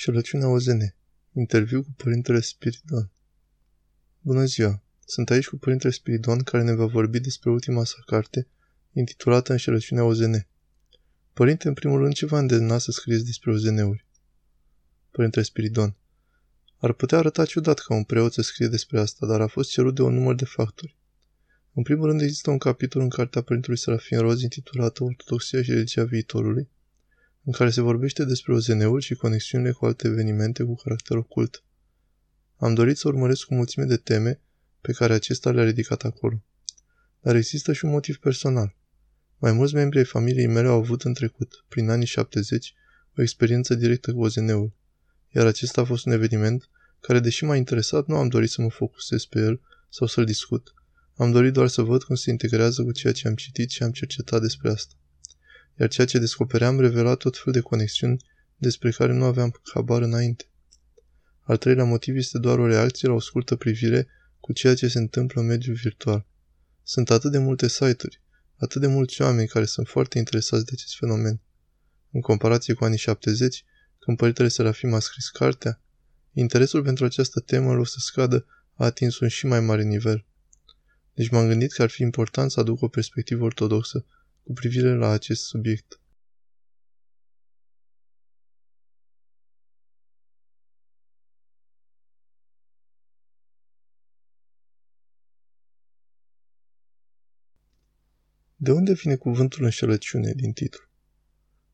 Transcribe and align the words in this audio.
Șerăciunea 0.00 0.48
OZN. 0.48 0.80
Interviu 1.32 1.82
cu 1.82 1.92
Părintele 1.96 2.40
Spiridon. 2.40 3.10
Bună 4.20 4.44
ziua! 4.44 4.82
Sunt 5.04 5.30
aici 5.30 5.48
cu 5.48 5.56
Părintele 5.56 5.92
Spiridon 5.92 6.42
care 6.42 6.62
ne 6.62 6.72
va 6.72 6.86
vorbi 6.86 7.20
despre 7.20 7.50
ultima 7.50 7.84
sa 7.84 7.96
carte, 8.06 8.46
intitulată 8.92 9.52
Înșelăciunea 9.52 10.04
OZN. 10.04 10.46
Părinte, 11.32 11.68
în 11.68 11.74
primul 11.74 11.98
rând, 11.98 12.14
ce 12.14 12.26
v-a 12.26 12.38
îndemnat 12.38 12.80
să 12.80 12.90
scrieți 12.90 13.24
despre 13.24 13.50
OZN-uri? 13.50 14.06
Părintele 15.10 15.44
Spiridon. 15.44 15.96
Ar 16.76 16.92
putea 16.92 17.18
arăta 17.18 17.44
ciudat 17.44 17.78
ca 17.78 17.94
un 17.94 18.04
preot 18.04 18.32
să 18.32 18.42
scrie 18.42 18.68
despre 18.68 19.00
asta, 19.00 19.26
dar 19.26 19.40
a 19.40 19.46
fost 19.46 19.70
cerut 19.70 19.94
de 19.94 20.02
un 20.02 20.14
număr 20.14 20.34
de 20.34 20.44
factori. 20.44 20.96
În 21.72 21.82
primul 21.82 22.06
rând 22.06 22.20
există 22.20 22.50
un 22.50 22.58
capitol 22.58 23.02
în 23.02 23.08
cartea 23.08 23.42
Părintelui 23.42 23.78
Serafin 23.78 24.18
Roz 24.18 24.42
intitulată 24.42 25.04
Ortodoxia 25.04 25.62
și 25.62 25.70
religia 25.70 26.04
viitorului, 26.04 26.68
în 27.48 27.54
care 27.54 27.70
se 27.70 27.80
vorbește 27.80 28.24
despre 28.24 28.52
OZN-uri 28.52 29.04
și 29.04 29.14
conexiunile 29.14 29.70
cu 29.70 29.84
alte 29.84 30.06
evenimente 30.06 30.62
cu 30.62 30.74
caracter 30.74 31.16
ocult. 31.16 31.64
Am 32.56 32.74
dorit 32.74 32.96
să 32.96 33.08
urmăresc 33.08 33.50
o 33.50 33.54
mulțime 33.54 33.84
de 33.84 33.96
teme 33.96 34.40
pe 34.80 34.92
care 34.92 35.12
acesta 35.12 35.50
le-a 35.50 35.64
ridicat 35.64 36.02
acolo. 36.02 36.44
Dar 37.20 37.36
există 37.36 37.72
și 37.72 37.84
un 37.84 37.90
motiv 37.90 38.16
personal. 38.16 38.76
Mai 39.38 39.52
mulți 39.52 39.74
membri 39.74 39.98
ai 39.98 40.04
familiei 40.04 40.46
mele 40.46 40.68
au 40.68 40.78
avut 40.78 41.02
în 41.02 41.14
trecut, 41.14 41.64
prin 41.68 41.88
anii 41.88 42.06
70, 42.06 42.74
o 43.18 43.22
experiență 43.22 43.74
directă 43.74 44.12
cu 44.12 44.20
OZN-ul, 44.20 44.72
iar 45.28 45.46
acesta 45.46 45.80
a 45.80 45.84
fost 45.84 46.06
un 46.06 46.12
eveniment 46.12 46.68
care, 47.00 47.20
deși 47.20 47.44
m-a 47.44 47.56
interesat, 47.56 48.06
nu 48.06 48.16
am 48.16 48.28
dorit 48.28 48.50
să 48.50 48.62
mă 48.62 48.70
focusez 48.70 49.24
pe 49.24 49.38
el 49.38 49.60
sau 49.88 50.06
să-l 50.06 50.24
discut. 50.24 50.74
Am 51.16 51.32
dorit 51.32 51.52
doar 51.52 51.68
să 51.68 51.82
văd 51.82 52.02
cum 52.02 52.14
se 52.14 52.30
integrează 52.30 52.82
cu 52.82 52.92
ceea 52.92 53.12
ce 53.12 53.28
am 53.28 53.34
citit 53.34 53.70
și 53.70 53.82
am 53.82 53.90
cercetat 53.90 54.40
despre 54.40 54.70
asta 54.70 54.97
iar 55.78 55.88
ceea 55.88 56.06
ce 56.06 56.18
descopeream 56.18 56.80
revela 56.80 57.14
tot 57.14 57.36
fel 57.36 57.52
de 57.52 57.60
conexiuni 57.60 58.24
despre 58.56 58.90
care 58.90 59.12
nu 59.12 59.24
aveam 59.24 59.60
habar 59.74 60.02
înainte. 60.02 60.44
Al 61.40 61.56
treilea 61.56 61.84
motiv 61.84 62.16
este 62.16 62.38
doar 62.38 62.58
o 62.58 62.66
reacție 62.66 63.08
la 63.08 63.14
o 63.14 63.20
scurtă 63.20 63.56
privire 63.56 64.08
cu 64.40 64.52
ceea 64.52 64.74
ce 64.74 64.88
se 64.88 64.98
întâmplă 64.98 65.40
în 65.40 65.46
mediul 65.46 65.74
virtual. 65.74 66.26
Sunt 66.82 67.10
atât 67.10 67.30
de 67.30 67.38
multe 67.38 67.68
site-uri, 67.68 68.20
atât 68.56 68.80
de 68.80 68.86
mulți 68.86 69.22
oameni 69.22 69.48
care 69.48 69.64
sunt 69.64 69.88
foarte 69.88 70.18
interesați 70.18 70.64
de 70.64 70.70
acest 70.72 70.96
fenomen. 70.96 71.40
În 72.10 72.20
comparație 72.20 72.74
cu 72.74 72.84
anii 72.84 72.98
70, 72.98 73.64
când 73.98 74.16
Părintele 74.16 74.48
Serafim 74.48 74.94
a 74.94 74.98
scris 74.98 75.28
cartea, 75.28 75.80
interesul 76.32 76.82
pentru 76.82 77.04
această 77.04 77.40
temă, 77.40 77.78
o 77.78 77.84
să 77.84 77.96
scadă, 77.98 78.46
a 78.74 78.84
atins 78.84 79.18
un 79.18 79.28
și 79.28 79.46
mai 79.46 79.60
mare 79.60 79.82
nivel. 79.82 80.24
Deci 81.14 81.28
m-am 81.28 81.46
gândit 81.46 81.72
că 81.72 81.82
ar 81.82 81.90
fi 81.90 82.02
important 82.02 82.50
să 82.50 82.60
aduc 82.60 82.82
o 82.82 82.88
perspectivă 82.88 83.44
ortodoxă 83.44 84.04
cu 84.48 84.54
privire 84.54 84.94
la 84.94 85.08
acest 85.08 85.44
subiect. 85.44 86.00
De 98.56 98.72
unde 98.72 98.92
vine 98.92 99.16
cuvântul 99.16 99.64
înșelăciune 99.64 100.32
din 100.32 100.52
titlu? 100.52 100.84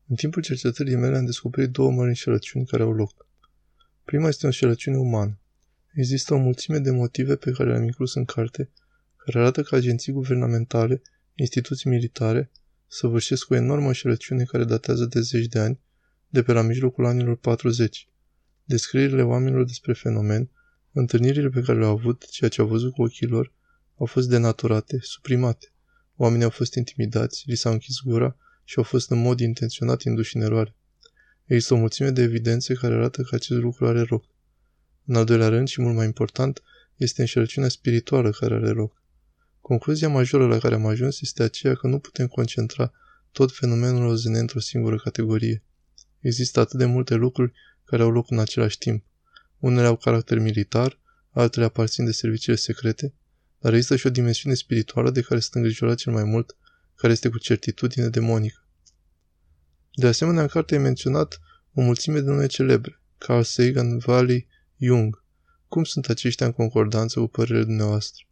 În 0.07 0.15
timpul 0.15 0.41
cercetării 0.41 0.95
mele 0.95 1.17
am 1.17 1.25
descoperit 1.25 1.69
două 1.69 1.91
mari 1.91 2.07
înșelăciuni 2.07 2.65
care 2.65 2.83
au 2.83 2.93
loc. 2.93 3.27
Prima 4.03 4.27
este 4.27 4.45
o 4.45 4.47
înșelăciune 4.47 4.97
umană. 4.97 5.39
Există 5.93 6.33
o 6.33 6.37
mulțime 6.37 6.79
de 6.79 6.91
motive 6.91 7.35
pe 7.35 7.51
care 7.51 7.69
le-am 7.69 7.83
inclus 7.83 8.15
în 8.15 8.25
carte, 8.25 8.71
care 9.15 9.39
arată 9.39 9.63
că 9.63 9.75
agenții 9.75 10.13
guvernamentale, 10.13 11.01
instituții 11.33 11.89
militare, 11.89 12.51
săvârșesc 12.87 13.49
o 13.49 13.55
enormă 13.55 13.93
șerăciune 13.93 14.43
care 14.43 14.63
datează 14.63 15.05
de 15.05 15.19
zeci 15.19 15.45
de 15.45 15.59
ani, 15.59 15.79
de 16.29 16.43
pe 16.43 16.51
la 16.51 16.61
mijlocul 16.61 17.05
anilor 17.05 17.37
40. 17.37 18.09
Descrierile 18.63 19.21
oamenilor 19.21 19.65
despre 19.65 19.93
fenomen, 19.93 20.49
întâlnirile 20.91 21.49
pe 21.49 21.61
care 21.61 21.79
le-au 21.79 21.91
avut, 21.91 22.29
ceea 22.29 22.49
ce 22.49 22.61
au 22.61 22.67
văzut 22.67 22.93
cu 22.93 23.01
ochii 23.01 23.27
lor, 23.27 23.53
au 23.97 24.05
fost 24.05 24.29
denaturate, 24.29 24.97
suprimate. 25.01 25.73
Oamenii 26.15 26.43
au 26.43 26.49
fost 26.49 26.73
intimidați, 26.75 27.43
li 27.45 27.55
s-a 27.55 27.69
închis 27.69 27.95
gura 28.03 28.37
și 28.63 28.77
au 28.77 28.83
fost 28.83 29.09
în 29.09 29.21
mod 29.21 29.39
intenționat 29.39 30.01
induși 30.01 30.35
în 30.35 30.41
eroare. 30.41 30.75
Există 31.45 31.73
o 31.73 31.77
mulțime 31.77 32.09
de 32.09 32.21
evidențe 32.21 32.73
care 32.73 32.93
arată 32.93 33.21
că 33.21 33.35
acest 33.35 33.59
lucru 33.59 33.87
are 33.87 34.01
loc. 34.01 34.25
În 35.05 35.15
al 35.15 35.25
doilea 35.25 35.47
rând 35.47 35.67
și 35.67 35.81
mult 35.81 35.95
mai 35.95 36.05
important, 36.05 36.63
este 36.95 37.21
înșelăciunea 37.21 37.69
spirituală 37.69 38.29
care 38.29 38.53
are 38.53 38.69
loc. 38.69 39.03
Concluzia 39.67 40.09
majoră 40.09 40.47
la 40.47 40.57
care 40.57 40.75
am 40.75 40.85
ajuns 40.85 41.21
este 41.21 41.43
aceea 41.43 41.75
că 41.75 41.87
nu 41.87 41.99
putem 41.99 42.27
concentra 42.27 42.91
tot 43.31 43.55
fenomenul 43.55 44.05
OZN 44.05 44.35
într-o 44.35 44.59
singură 44.59 44.97
categorie. 44.97 45.63
Există 46.19 46.59
atât 46.59 46.79
de 46.79 46.85
multe 46.85 47.13
lucruri 47.13 47.53
care 47.83 48.01
au 48.01 48.11
loc 48.11 48.31
în 48.31 48.39
același 48.39 48.77
timp. 48.77 49.05
Unele 49.59 49.87
au 49.87 49.95
caracter 49.95 50.39
militar, 50.39 50.99
altele 51.29 51.65
aparțin 51.65 52.05
de 52.05 52.11
serviciile 52.11 52.55
secrete, 52.55 53.13
dar 53.59 53.73
există 53.73 53.95
și 53.95 54.07
o 54.07 54.09
dimensiune 54.09 54.55
spirituală 54.55 55.11
de 55.11 55.21
care 55.21 55.39
sunt 55.39 55.53
îngrijorat 55.55 55.97
cel 55.97 56.13
mai 56.13 56.23
mult, 56.23 56.55
care 56.95 57.13
este 57.13 57.29
cu 57.29 57.37
certitudine 57.37 58.07
demonică. 58.07 58.67
De 59.93 60.07
asemenea, 60.07 60.41
în 60.41 60.47
carte 60.47 60.75
e 60.75 60.77
menționat 60.77 61.39
o 61.73 61.81
mulțime 61.81 62.19
de 62.19 62.29
nume 62.29 62.45
celebre, 62.45 63.01
Carl 63.17 63.41
Sagan, 63.41 63.97
Valley, 63.97 64.47
Jung. 64.77 65.23
Cum 65.67 65.83
sunt 65.83 66.09
aceștia 66.09 66.45
în 66.45 66.51
concordanță 66.51 67.19
cu 67.19 67.27
părerile 67.27 67.63
dumneavoastră? 67.63 68.25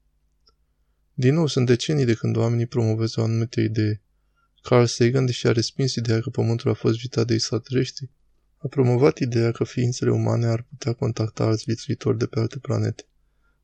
Din 1.13 1.33
nou, 1.33 1.47
sunt 1.47 1.65
decenii 1.65 2.05
de 2.05 2.13
când 2.13 2.35
oamenii 2.35 2.65
promovează 2.65 3.21
o 3.21 3.23
anumită 3.23 3.61
idee. 3.61 4.01
Carl 4.61 4.85
Sagan, 4.85 5.25
deși 5.25 5.47
a 5.47 5.51
respins 5.51 5.95
ideea 5.95 6.19
că 6.19 6.29
Pământul 6.29 6.69
a 6.69 6.73
fost 6.73 6.99
vitat 6.99 7.27
de 7.27 7.33
extraterestri, 7.33 8.09
a 8.57 8.67
promovat 8.67 9.17
ideea 9.17 9.51
că 9.51 9.63
ființele 9.63 10.11
umane 10.11 10.45
ar 10.45 10.65
putea 10.69 10.93
contacta 10.93 11.43
alți 11.43 11.63
viețuitori 11.65 12.17
de 12.17 12.25
pe 12.25 12.39
alte 12.39 12.59
planete. 12.59 13.03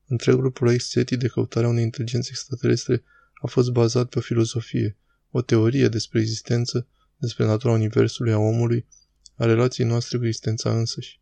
Întregul 0.06 0.50
proiect 0.50 0.84
SETI 0.84 1.16
de 1.16 1.28
căutare 1.28 1.66
a 1.66 1.68
unei 1.68 1.82
inteligențe 1.82 2.28
extraterestre 2.30 3.02
a 3.42 3.46
fost 3.46 3.70
bazat 3.70 4.08
pe 4.08 4.18
o 4.18 4.20
filozofie, 4.20 4.96
o 5.30 5.42
teorie 5.42 5.88
despre 5.88 6.20
existență, 6.20 6.86
despre 7.16 7.44
natura 7.44 7.72
Universului, 7.72 8.32
a 8.32 8.38
omului, 8.38 8.86
a 9.34 9.44
relației 9.44 9.86
noastre 9.86 10.18
cu 10.18 10.26
existența 10.26 10.78
însăși. 10.78 11.20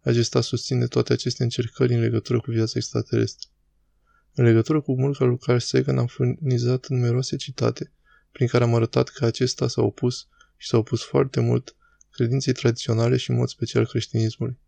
Acesta 0.00 0.40
susține 0.40 0.86
toate 0.86 1.12
aceste 1.12 1.42
încercări 1.42 1.94
în 1.94 2.00
legătură 2.00 2.40
cu 2.40 2.50
viața 2.50 2.72
extraterestră. 2.76 3.48
În 4.36 4.44
legătură 4.44 4.80
cu 4.80 5.00
munca 5.00 5.24
lui 5.24 5.38
Carl 5.38 5.58
Sagan 5.58 5.98
am 5.98 6.06
furnizat 6.06 6.88
numeroase 6.88 7.36
citate, 7.36 7.92
prin 8.32 8.46
care 8.46 8.64
am 8.64 8.74
arătat 8.74 9.08
că 9.08 9.24
acesta 9.24 9.68
s-a 9.68 9.82
opus 9.82 10.28
și 10.56 10.68
s-a 10.68 10.76
opus 10.76 11.02
foarte 11.02 11.40
mult 11.40 11.76
credinței 12.10 12.52
tradiționale 12.52 13.16
și 13.16 13.30
în 13.30 13.36
mod 13.36 13.48
special 13.48 13.86
creștinismului. 13.86 14.58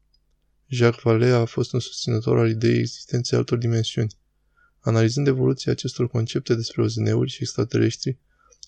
Jacques 0.68 1.02
Vallée 1.04 1.32
a 1.32 1.44
fost 1.44 1.72
un 1.72 1.80
susținător 1.80 2.38
al 2.38 2.50
ideii 2.50 2.78
existenței 2.78 3.38
altor 3.38 3.58
dimensiuni. 3.58 4.14
Analizând 4.80 5.26
evoluția 5.26 5.72
acestor 5.72 6.08
concepte 6.08 6.54
despre 6.54 6.82
OZN-uri 6.82 7.30
și 7.30 7.38
extraterestri, 7.40 8.18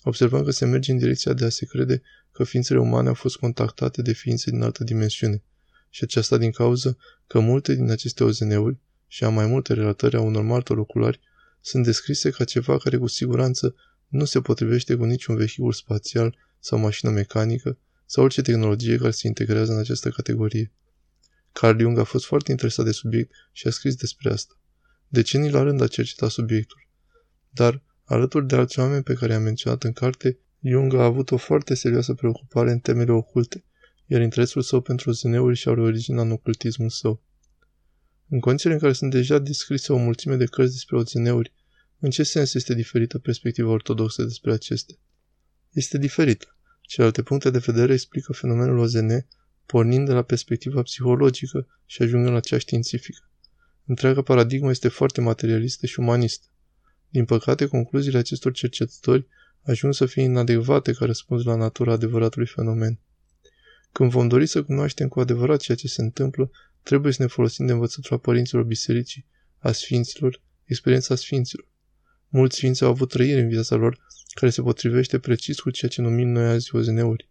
observăm 0.03 0.43
că 0.43 0.51
se 0.51 0.65
merge 0.65 0.91
în 0.91 0.97
direcția 0.97 1.33
de 1.33 1.45
a 1.45 1.49
se 1.49 1.65
crede 1.65 2.01
că 2.31 2.43
ființele 2.43 2.79
umane 2.79 3.07
au 3.07 3.13
fost 3.13 3.37
contactate 3.37 4.01
de 4.01 4.13
ființe 4.13 4.51
din 4.51 4.61
altă 4.61 4.83
dimensiune, 4.83 5.43
și 5.89 6.03
aceasta 6.03 6.37
din 6.37 6.51
cauza 6.51 6.97
că 7.27 7.39
multe 7.39 7.75
din 7.75 7.89
aceste 7.89 8.23
OZN-uri 8.23 8.77
și 9.11 9.23
a 9.23 9.29
mai 9.29 9.45
multe 9.45 9.73
relatări 9.73 10.15
a 10.15 10.21
unor 10.21 10.43
martori 10.43 10.79
oculari 10.79 11.19
sunt 11.61 11.83
descrise 11.83 12.29
ca 12.29 12.43
ceva 12.43 12.77
care 12.77 12.97
cu 12.97 13.07
siguranță 13.07 13.75
nu 14.07 14.25
se 14.25 14.41
potrivește 14.41 14.95
cu 14.95 15.03
niciun 15.03 15.35
vehicul 15.35 15.71
spațial 15.71 16.37
sau 16.59 16.79
mașină 16.79 17.11
mecanică 17.11 17.77
sau 18.05 18.23
orice 18.23 18.41
tehnologie 18.41 18.97
care 18.97 19.11
se 19.11 19.27
integrează 19.27 19.71
în 19.71 19.77
această 19.79 20.09
categorie. 20.09 20.71
Carl 21.51 21.79
Jung 21.79 21.97
a 21.97 22.03
fost 22.03 22.25
foarte 22.25 22.51
interesat 22.51 22.85
de 22.85 22.91
subiect 22.91 23.31
și 23.51 23.67
a 23.67 23.69
scris 23.69 23.95
despre 23.95 24.31
asta. 24.31 24.53
Decenii 25.07 25.51
la 25.51 25.61
rând 25.61 25.81
a 25.81 25.87
cercetat 25.87 26.29
subiectul. 26.29 26.87
Dar, 27.49 27.83
alături 28.03 28.47
de 28.47 28.55
alți 28.55 28.79
oameni 28.79 29.03
pe 29.03 29.13
care 29.13 29.31
i-am 29.31 29.41
menționat 29.41 29.83
în 29.83 29.91
carte, 29.93 30.37
Jung 30.61 30.93
a 30.93 31.03
avut 31.03 31.31
o 31.31 31.37
foarte 31.37 31.73
serioasă 31.73 32.13
preocupare 32.13 32.71
în 32.71 32.79
temele 32.79 33.11
oculte, 33.11 33.63
iar 34.05 34.21
interesul 34.21 34.61
său 34.61 34.81
pentru 34.81 35.11
zâneuri 35.11 35.55
și 35.55 35.69
are 35.69 35.81
originea 35.81 36.21
în 36.21 36.31
ocultismul 36.31 36.89
său. 36.89 37.23
În 38.29 38.39
condițiile 38.39 38.73
în 38.73 38.79
care 38.79 38.93
sunt 38.93 39.11
deja 39.11 39.39
descrise 39.39 39.93
o 39.93 39.97
mulțime 39.97 40.35
de 40.35 40.45
cărți 40.45 40.73
despre 40.73 40.95
OZN-uri, 40.95 41.53
în 41.99 42.09
ce 42.09 42.23
sens 42.23 42.53
este 42.53 42.73
diferită 42.73 43.19
perspectiva 43.19 43.69
ortodoxă 43.69 44.23
despre 44.23 44.51
acestea? 44.51 44.95
Este 45.71 45.97
diferită. 45.97 46.57
Celelalte 46.81 47.21
puncte 47.21 47.49
de 47.49 47.57
vedere 47.57 47.93
explică 47.93 48.33
fenomenul 48.33 48.77
OZN 48.77 49.25
pornind 49.65 50.05
de 50.05 50.13
la 50.13 50.21
perspectiva 50.21 50.81
psihologică 50.81 51.67
și 51.85 52.01
ajungând 52.01 52.33
la 52.33 52.39
cea 52.39 52.57
științifică. 52.57 53.29
Întreaga 53.85 54.21
paradigmă 54.21 54.69
este 54.69 54.87
foarte 54.87 55.21
materialistă 55.21 55.85
și 55.85 55.99
umanistă. 55.99 56.47
Din 57.09 57.25
păcate, 57.25 57.65
concluziile 57.65 58.17
acestor 58.17 58.51
cercetători 58.51 59.27
ajung 59.61 59.93
să 59.93 60.05
fie 60.05 60.23
inadecvate 60.23 60.91
ca 60.91 61.05
răspuns 61.05 61.43
la 61.43 61.55
natura 61.55 61.91
adevăratului 61.91 62.47
fenomen. 62.47 62.99
Când 63.91 64.11
vom 64.11 64.27
dori 64.27 64.45
să 64.45 64.63
cunoaștem 64.63 65.07
cu 65.07 65.19
adevărat 65.19 65.59
ceea 65.59 65.77
ce 65.77 65.87
se 65.87 66.01
întâmplă, 66.01 66.51
Trebuie 66.83 67.13
să 67.13 67.21
ne 67.21 67.27
folosim 67.27 67.65
de 67.65 67.71
învățătura 67.71 68.17
părinților 68.17 68.63
bisericii, 68.63 69.25
a 69.57 69.71
sfinților, 69.71 70.41
experiența 70.65 71.15
sfinților. 71.15 71.67
Mulți 72.27 72.55
sfinți 72.55 72.83
au 72.83 72.89
avut 72.89 73.09
trăiri 73.09 73.41
în 73.41 73.49
viața 73.49 73.75
lor 73.75 74.07
care 74.33 74.51
se 74.51 74.61
potrivește 74.61 75.19
precis 75.19 75.59
cu 75.59 75.69
ceea 75.69 75.91
ce 75.91 76.01
numim 76.01 76.27
noi 76.27 76.45
azi 76.45 76.75
OZN-uri. 76.75 77.29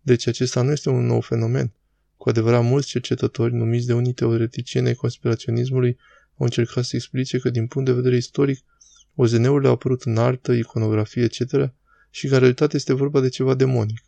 Deci 0.00 0.26
acesta 0.26 0.62
nu 0.62 0.70
este 0.70 0.88
un 0.88 1.06
nou 1.06 1.20
fenomen. 1.20 1.72
Cu 2.16 2.28
adevărat, 2.28 2.64
mulți 2.64 2.88
cercetători, 2.88 3.54
numiți 3.54 3.86
de 3.86 3.92
unii 3.92 4.12
teoreticieni 4.12 4.86
ai 4.86 4.94
conspiraționismului, 4.94 5.96
au 6.36 6.44
încercat 6.44 6.84
să 6.84 6.96
explice 6.96 7.38
că, 7.38 7.50
din 7.50 7.66
punct 7.66 7.88
de 7.88 7.94
vedere 7.94 8.16
istoric, 8.16 8.64
OZN-urile 9.14 9.68
au 9.68 9.74
apărut 9.74 10.02
în 10.02 10.16
artă, 10.16 10.52
iconografie, 10.52 11.22
etc., 11.22 11.72
și 12.10 12.28
că 12.28 12.34
în 12.34 12.38
realitate 12.38 12.76
este 12.76 12.92
vorba 12.92 13.20
de 13.20 13.28
ceva 13.28 13.54
demonic, 13.54 14.02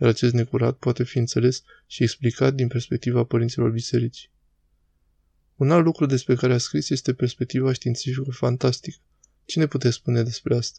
iar 0.00 0.08
acest 0.08 0.32
necurat 0.32 0.76
poate 0.76 1.04
fi 1.04 1.18
înțeles 1.18 1.62
și 1.86 2.02
explicat 2.02 2.54
din 2.54 2.68
perspectiva 2.68 3.24
părinților 3.24 3.70
bisericii. 3.70 4.30
Un 5.56 5.70
alt 5.70 5.84
lucru 5.84 6.06
despre 6.06 6.34
care 6.34 6.52
a 6.52 6.58
scris 6.58 6.90
este 6.90 7.14
perspectiva 7.14 7.72
științifică 7.72 8.30
fantastică. 8.30 8.96
Cine 9.44 9.66
putea 9.66 9.90
spune 9.90 10.22
despre 10.22 10.56
asta? 10.56 10.78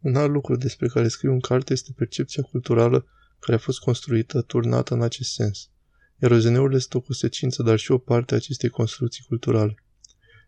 Un 0.00 0.16
alt 0.16 0.30
lucru 0.30 0.56
despre 0.56 0.88
care 0.88 1.08
scriu 1.08 1.32
în 1.32 1.40
carte 1.40 1.72
este 1.72 1.92
percepția 1.96 2.42
culturală 2.42 3.06
care 3.38 3.56
a 3.56 3.60
fost 3.60 3.78
construită, 3.78 4.42
turnată 4.42 4.94
în 4.94 5.02
acest 5.02 5.32
sens. 5.32 5.70
Iar 6.22 6.30
OZN-urile 6.30 6.78
sunt 6.78 6.94
o 6.94 7.00
consecință, 7.00 7.62
dar 7.62 7.78
și 7.78 7.90
o 7.90 7.98
parte 7.98 8.34
a 8.34 8.36
acestei 8.36 8.68
construcții 8.68 9.24
culturale. 9.24 9.74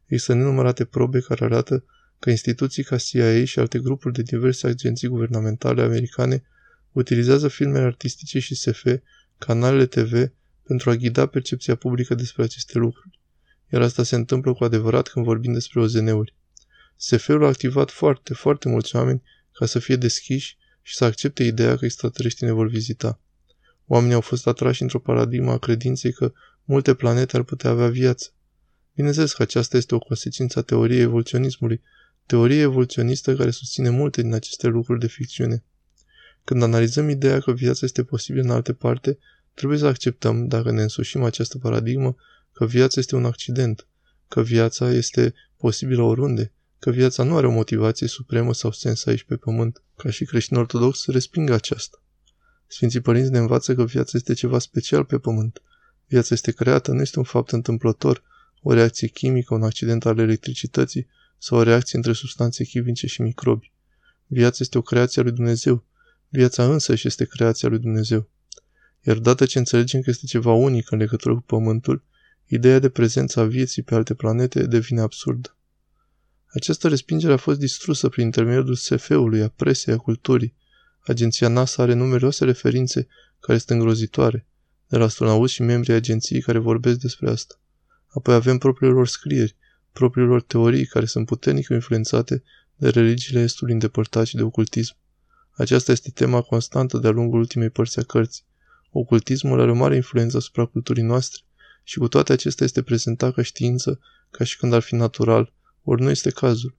Există 0.06 0.34
nenumărate 0.34 0.84
probe 0.84 1.20
care 1.20 1.44
arată 1.44 1.84
că 2.18 2.30
instituții 2.30 2.82
ca 2.82 2.96
CIA 2.96 3.44
și 3.44 3.58
alte 3.58 3.78
grupuri 3.78 4.14
de 4.14 4.22
diverse 4.22 4.66
agenții 4.66 5.08
guvernamentale 5.08 5.82
americane 5.82 6.42
utilizează 6.92 7.48
filmele 7.48 7.84
artistice 7.84 8.38
și 8.38 8.54
SF, 8.54 8.86
canalele 9.38 9.86
TV, 9.86 10.30
pentru 10.62 10.90
a 10.90 10.94
ghida 10.94 11.26
percepția 11.26 11.74
publică 11.74 12.14
despre 12.14 12.42
aceste 12.42 12.78
lucruri. 12.78 13.20
Iar 13.72 13.82
asta 13.82 14.02
se 14.02 14.14
întâmplă 14.14 14.52
cu 14.52 14.64
adevărat 14.64 15.08
când 15.08 15.24
vorbim 15.24 15.52
despre 15.52 15.80
OZN-uri. 15.80 16.34
SF-ul 16.96 17.44
a 17.44 17.46
activat 17.46 17.90
foarte, 17.90 18.34
foarte 18.34 18.68
mulți 18.68 18.96
oameni 18.96 19.22
ca 19.52 19.66
să 19.66 19.78
fie 19.78 19.96
deschiși 19.96 20.56
și 20.82 20.94
să 20.96 21.04
accepte 21.04 21.44
ideea 21.44 21.76
că 21.76 21.84
extraterestrii 21.84 22.46
ne 22.46 22.54
vor 22.54 22.68
vizita. 22.68 23.20
Oamenii 23.86 24.14
au 24.14 24.20
fost 24.20 24.46
atrași 24.46 24.82
într-o 24.82 24.98
paradigmă 24.98 25.52
a 25.52 25.58
credinței 25.58 26.12
că 26.12 26.32
multe 26.64 26.94
planete 26.94 27.36
ar 27.36 27.42
putea 27.42 27.70
avea 27.70 27.88
viață. 27.88 28.32
Bineînțeles 28.94 29.32
că 29.32 29.42
aceasta 29.42 29.76
este 29.76 29.94
o 29.94 29.98
consecință 29.98 30.58
a 30.58 30.62
teoriei 30.62 31.00
evoluționismului, 31.00 31.80
teorie 32.26 32.60
evoluționistă 32.60 33.34
care 33.34 33.50
susține 33.50 33.88
multe 33.88 34.22
din 34.22 34.34
aceste 34.34 34.66
lucruri 34.66 35.00
de 35.00 35.06
ficțiune. 35.06 35.64
Când 36.44 36.62
analizăm 36.62 37.08
ideea 37.08 37.40
că 37.40 37.52
viața 37.52 37.80
este 37.84 38.04
posibilă 38.04 38.42
în 38.42 38.50
alte 38.50 38.72
parte, 38.72 39.18
trebuie 39.54 39.78
să 39.78 39.86
acceptăm, 39.86 40.46
dacă 40.46 40.70
ne 40.70 40.82
însușim 40.82 41.22
această 41.22 41.58
paradigmă, 41.58 42.16
că 42.52 42.66
viața 42.66 43.00
este 43.00 43.16
un 43.16 43.24
accident, 43.24 43.86
că 44.28 44.42
viața 44.42 44.90
este 44.90 45.34
posibilă 45.56 46.02
oriunde, 46.02 46.52
că 46.78 46.90
viața 46.90 47.22
nu 47.22 47.36
are 47.36 47.46
o 47.46 47.50
motivație 47.50 48.06
supremă 48.06 48.54
sau 48.54 48.70
sens 48.70 49.06
aici 49.06 49.22
pe 49.22 49.36
pământ. 49.36 49.82
Ca 49.96 50.10
și 50.10 50.24
creștin 50.24 50.56
ortodox, 50.56 51.06
resping 51.06 51.50
aceasta. 51.50 52.02
Sfinții 52.66 53.00
părinți 53.00 53.30
ne 53.30 53.38
învață 53.38 53.74
că 53.74 53.84
viața 53.84 54.10
este 54.14 54.32
ceva 54.34 54.58
special 54.58 55.04
pe 55.04 55.18
pământ. 55.18 55.62
Viața 56.06 56.34
este 56.34 56.52
creată, 56.52 56.92
nu 56.92 57.00
este 57.00 57.18
un 57.18 57.24
fapt 57.24 57.50
întâmplător, 57.50 58.22
o 58.62 58.72
reacție 58.72 59.08
chimică, 59.08 59.54
un 59.54 59.62
accident 59.62 60.06
al 60.06 60.18
electricității 60.18 61.06
sau 61.38 61.58
o 61.58 61.62
reacție 61.62 61.98
între 61.98 62.12
substanțe 62.12 62.64
chimice 62.64 63.06
și 63.06 63.22
microbi. 63.22 63.72
Viața 64.26 64.56
este 64.60 64.78
o 64.78 64.82
creație 64.82 65.20
a 65.20 65.24
lui 65.24 65.32
Dumnezeu. 65.32 65.84
Viața 66.32 66.72
însă 66.72 66.94
și 66.94 67.06
este 67.06 67.24
creația 67.24 67.68
lui 67.68 67.78
Dumnezeu. 67.78 68.28
Iar 69.00 69.18
dată 69.18 69.46
ce 69.46 69.58
înțelegem 69.58 70.00
că 70.00 70.10
este 70.10 70.26
ceva 70.26 70.52
unic 70.52 70.90
în 70.90 70.98
legătură 70.98 71.34
cu 71.34 71.40
Pământul, 71.40 72.04
ideea 72.46 72.78
de 72.78 72.88
prezența 72.88 73.44
vieții 73.44 73.82
pe 73.82 73.94
alte 73.94 74.14
planete 74.14 74.66
devine 74.66 75.00
absurdă. 75.00 75.56
Această 76.46 76.88
respingere 76.88 77.32
a 77.32 77.36
fost 77.36 77.58
distrusă 77.58 78.08
prin 78.08 78.24
intermediul 78.24 78.74
SF-ului, 78.74 79.42
a 79.42 79.48
presei, 79.48 79.94
a 79.94 79.96
culturii. 79.96 80.54
Agenția 81.00 81.48
NASA 81.48 81.82
are 81.82 81.92
numeroase 81.92 82.44
referințe 82.44 83.06
care 83.40 83.58
sunt 83.58 83.70
îngrozitoare, 83.70 84.46
de 84.88 84.96
la 84.96 85.04
astronauți 85.04 85.52
și 85.52 85.62
membrii 85.62 85.94
agenției 85.94 86.40
care 86.40 86.58
vorbesc 86.58 86.98
despre 86.98 87.30
asta. 87.30 87.60
Apoi 88.06 88.34
avem 88.34 88.58
propriile 88.58 88.94
lor 88.94 89.08
scrieri, 89.08 89.56
propriile 89.92 90.28
lor 90.28 90.42
teorii 90.42 90.86
care 90.86 91.06
sunt 91.06 91.26
puternic 91.26 91.68
influențate 91.68 92.42
de 92.76 92.88
religiile 92.88 93.42
estului 93.42 93.72
îndepărtat 93.72 94.26
și 94.26 94.36
de 94.36 94.42
ocultism. 94.42 94.96
Aceasta 95.60 95.92
este 95.92 96.10
tema 96.10 96.42
constantă 96.42 96.98
de-a 96.98 97.10
lungul 97.10 97.38
ultimei 97.38 97.70
părți 97.70 97.98
a 97.98 98.02
cărții. 98.02 98.44
Ocultismul 98.90 99.60
are 99.60 99.70
o 99.70 99.74
mare 99.74 99.94
influență 99.94 100.36
asupra 100.36 100.64
culturii 100.64 101.02
noastre 101.02 101.42
și 101.82 101.98
cu 101.98 102.08
toate 102.08 102.32
acestea 102.32 102.66
este 102.66 102.82
prezentat 102.82 103.34
ca 103.34 103.42
știință, 103.42 104.00
ca 104.30 104.44
și 104.44 104.56
când 104.56 104.72
ar 104.72 104.80
fi 104.80 104.94
natural, 104.94 105.52
ori 105.82 106.02
nu 106.02 106.10
este 106.10 106.30
cazul. 106.30 106.76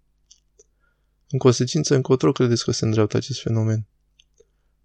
În 1.30 1.40
consecință, 1.40 1.96
încotro 1.96 2.32
credeți 2.32 2.64
că 2.64 2.72
se 2.72 2.86
îndreaptă 2.86 3.18
acest 3.18 3.42
fenomen? 3.42 3.88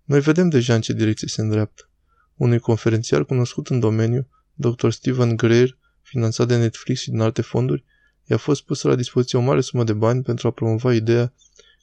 Noi 0.04 0.20
vedem 0.20 0.48
deja 0.48 0.74
în 0.74 0.80
ce 0.80 0.92
direcție 0.92 1.28
se 1.28 1.40
îndreaptă. 1.40 1.90
Unui 2.34 2.58
conferențiar 2.58 3.24
cunoscut 3.24 3.68
în 3.68 3.80
domeniu, 3.80 4.28
Dr. 4.54 4.88
Stephen 4.88 5.36
Greer, 5.36 5.78
finanțat 6.02 6.46
de 6.46 6.56
Netflix 6.56 7.00
și 7.00 7.10
din 7.10 7.20
alte 7.20 7.42
fonduri, 7.42 7.84
i-a 8.24 8.36
fost 8.36 8.62
pusă 8.62 8.88
la 8.88 8.94
dispoziție 8.94 9.38
o 9.38 9.42
mare 9.42 9.60
sumă 9.60 9.84
de 9.84 9.92
bani 9.92 10.22
pentru 10.22 10.48
a 10.48 10.50
promova 10.50 10.94
ideea 10.94 11.32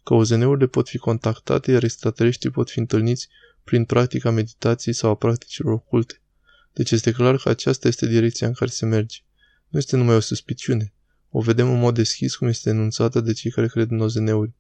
că 0.04 0.14
OZN-urile 0.14 0.68
pot 0.68 0.88
fi 0.90 0.98
contactate, 0.98 1.72
iar 1.72 1.84
extraterestrii 1.84 2.52
pot 2.52 2.70
fi 2.70 2.80
întâlniți 2.80 3.28
prin 3.64 3.86
practica 3.86 4.32
meditației 4.32 4.94
sau 4.94 5.10
a 5.10 5.16
practicilor 5.16 5.74
oculte. 5.74 6.22
Deci 6.74 6.92
este 6.92 7.12
clar 7.12 7.38
că 7.38 7.50
aceasta 7.50 7.88
este 7.88 8.08
direcția 8.08 8.48
în 8.48 8.54
care 8.54 8.70
se 8.70 8.86
merge. 8.86 9.18
Nu 9.68 9.80
este 9.80 9.96
numai 9.96 10.16
o 10.16 10.20
suspiciune. 10.20 10.94
O 11.30 11.42
vedem 11.42 11.72
în 11.72 11.80
mod 11.80 11.96
deschis 11.96 12.36
cum 12.36 12.48
este 12.48 12.70
enunțată 12.70 13.20
de 13.20 13.34
cei 13.34 13.52
care 13.52 13.68
cred 13.68 13.92
în 13.92 14.00
OZN-uri. 14.00 14.52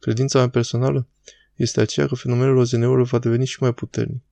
Credința 0.00 0.38
mea 0.38 0.48
personală 0.48 1.08
este 1.54 1.80
aceea 1.80 2.06
că 2.06 2.14
fenomenul 2.14 2.56
OZN-urilor 2.56 3.06
va 3.06 3.18
deveni 3.18 3.46
și 3.46 3.56
mai 3.60 3.74
puternic. 3.74 4.22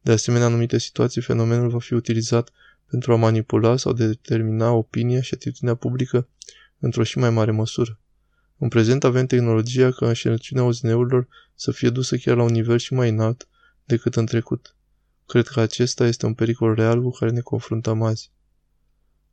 De 0.00 0.12
asemenea, 0.12 0.46
în 0.46 0.52
anumite 0.52 0.78
situații, 0.78 1.22
fenomenul 1.22 1.68
va 1.68 1.78
fi 1.78 1.94
utilizat 1.94 2.50
pentru 2.90 3.12
a 3.12 3.16
manipula 3.16 3.76
sau 3.76 3.92
de 3.92 4.06
determina 4.06 4.70
opinia 4.70 5.20
și 5.20 5.34
atitudinea 5.34 5.74
publică 5.74 6.28
într-o 6.78 7.02
și 7.02 7.18
mai 7.18 7.30
mare 7.30 7.50
măsură. 7.50 7.98
În 8.64 8.70
prezent 8.70 9.04
avem 9.04 9.26
tehnologia 9.26 9.90
ca 9.90 10.06
înșelăciunea 10.06 10.64
OZN-urilor 10.64 11.28
să 11.54 11.70
fie 11.70 11.90
dusă 11.90 12.16
chiar 12.16 12.36
la 12.36 12.42
un 12.42 12.52
nivel 12.52 12.78
și 12.78 12.92
mai 12.92 13.08
înalt 13.08 13.48
decât 13.84 14.16
în 14.16 14.26
trecut. 14.26 14.76
Cred 15.26 15.46
că 15.46 15.60
acesta 15.60 16.06
este 16.06 16.26
un 16.26 16.34
pericol 16.34 16.74
real 16.74 17.02
cu 17.02 17.10
care 17.10 17.30
ne 17.30 17.40
confruntăm 17.40 18.02
azi. 18.02 18.30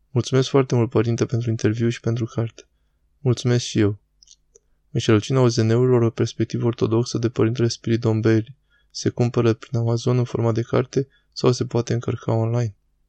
Mulțumesc 0.09 0.49
foarte 0.49 0.75
mult, 0.75 0.89
părinte, 0.89 1.25
pentru 1.25 1.49
interviu 1.49 1.89
și 1.89 1.99
pentru 1.99 2.25
carte. 2.25 2.67
Mulțumesc 3.19 3.65
și 3.65 3.79
eu. 3.79 3.99
Înșelăciunea 4.91 5.41
OZN-urilor, 5.41 6.01
o 6.01 6.09
perspectivă 6.09 6.65
ortodoxă 6.65 7.17
de 7.17 7.29
părintele 7.29 7.67
Spiridon 7.67 8.19
Bailey. 8.19 8.55
Se 8.89 9.09
cumpără 9.09 9.53
prin 9.53 9.79
Amazon 9.79 10.17
în 10.17 10.23
forma 10.23 10.51
de 10.51 10.61
carte 10.61 11.07
sau 11.33 11.51
se 11.51 11.65
poate 11.65 11.93
încărca 11.93 12.33
online. 12.33 12.75